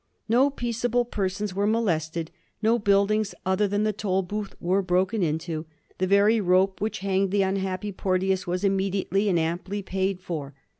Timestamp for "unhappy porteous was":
7.43-8.63